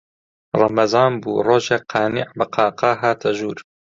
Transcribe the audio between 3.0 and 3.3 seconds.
هاتە